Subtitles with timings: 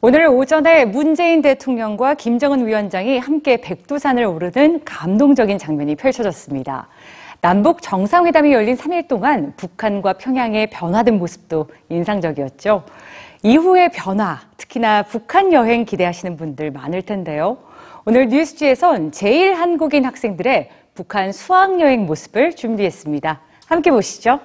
[0.00, 6.86] 오늘 오전에 문재인 대통령과 김정은 위원장이 함께 백두산을 오르는 감동적인 장면이 펼쳐졌습니다.
[7.40, 12.84] 남북 정상회담이 열린 3일 동안 북한과 평양의 변화된 모습도 인상적이었죠.
[13.42, 17.58] 이후의 변화, 특히나 북한 여행 기대하시는 분들 많을 텐데요.
[18.04, 23.40] 오늘 뉴스지에선 제일 한국인 학생들의 북한 수학여행 모습을 준비했습니다.
[23.66, 24.38] 함께 보시죠.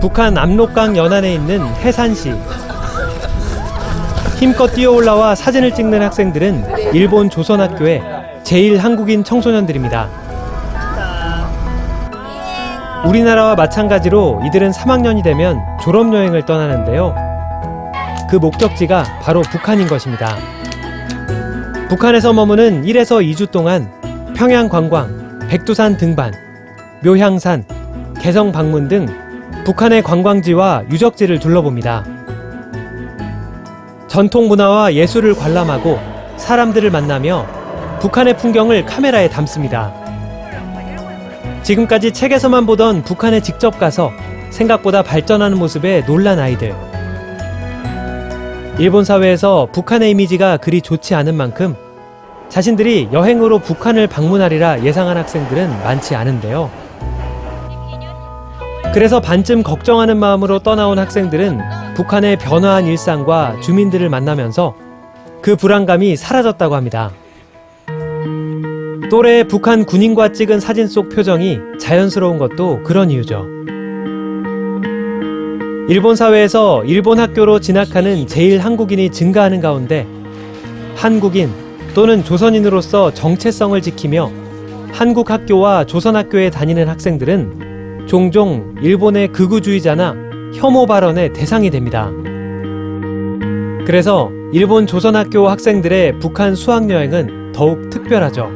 [0.00, 2.32] 북한 압록강 연안에 있는 해산시.
[4.38, 8.02] 힘껏 뛰어올라와 사진을 찍는 학생들은 일본 조선학교의
[8.44, 10.08] 제일 한국인 청소년들입니다.
[13.04, 17.16] 우리나라와 마찬가지로 이들은 3학년이 되면 졸업여행을 떠나는데요.
[18.30, 20.36] 그 목적지가 바로 북한인 것입니다.
[21.88, 23.90] 북한에서 머무는 1에서 2주 동안
[24.36, 26.32] 평양 관광, 백두산 등반,
[27.02, 27.64] 묘향산,
[28.20, 29.08] 개성 방문 등
[29.68, 32.02] 북한의 관광지와 유적지를 둘러봅니다.
[34.06, 35.98] 전통 문화와 예술을 관람하고
[36.38, 37.46] 사람들을 만나며
[38.00, 39.92] 북한의 풍경을 카메라에 담습니다.
[41.62, 44.10] 지금까지 책에서만 보던 북한에 직접 가서
[44.48, 46.74] 생각보다 발전하는 모습에 놀란 아이들.
[48.78, 51.76] 일본 사회에서 북한의 이미지가 그리 좋지 않은 만큼
[52.48, 56.87] 자신들이 여행으로 북한을 방문하리라 예상한 학생들은 많지 않은데요.
[58.94, 61.60] 그래서 반쯤 걱정하는 마음으로 떠나온 학생들은
[61.94, 64.74] 북한의 변화한 일상과 주민들을 만나면서
[65.42, 67.12] 그 불안감이 사라졌다고 합니다.
[69.10, 73.46] 또래 북한 군인과 찍은 사진 속 표정이 자연스러운 것도 그런 이유죠.
[75.88, 80.06] 일본 사회에서 일본 학교로 진학하는 제일 한국인이 증가하는 가운데
[80.96, 81.50] 한국인
[81.94, 84.30] 또는 조선인으로서 정체성을 지키며
[84.92, 87.77] 한국 학교와 조선 학교에 다니는 학생들은
[88.08, 90.16] 종종 일본의 극우주의자나
[90.54, 92.10] 혐오 발언의 대상이 됩니다.
[93.86, 98.50] 그래서 일본 조선학교 학생들의 북한 수학여행은 더욱 특별하죠.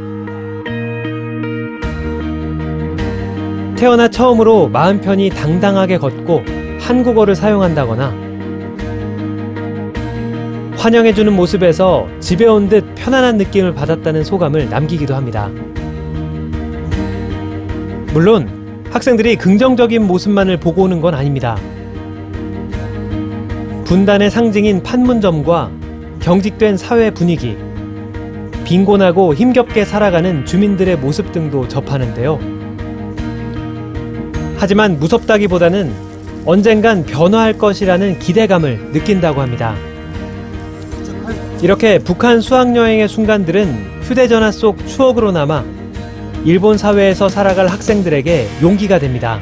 [3.77, 6.41] 태어나 처음으로 마음 편히 당당하게 걷고
[6.81, 8.11] 한국어를 사용한다거나
[10.79, 15.51] 환영해주는 모습에서 집에 온 듯 편안한 느낌을 받았다는 소감을 남기기도 합니다.
[18.15, 18.62] 물론
[18.93, 21.57] 학생들이 긍정적인 모습만을 보고 오는 건 아닙니다.
[23.87, 25.71] 분단의 상징인 판문점과
[26.21, 27.57] 경직된 사회 분위기,
[28.65, 32.39] 빈곤하고 힘겹게 살아가는 주민들의 모습 등도 접하는데요.
[34.59, 35.91] 하지만 무섭다기보다는
[36.45, 39.75] 언젠간 변화할 것이라는 기대감을 느낀다고 합니다.
[41.63, 45.82] 이렇게 북한 수학여행의 순간들은 휴대전화 속 추억으로 남아
[46.45, 49.41] 일본 사회에서 살아갈 학생들에게 용기가 됩니다.